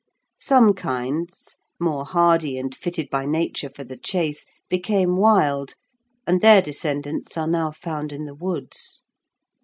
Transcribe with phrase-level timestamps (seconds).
[0.39, 5.75] Some kinds, more hardy and fitted by nature for the chase, became wild,
[6.25, 9.03] and their descendants are now found in the woods.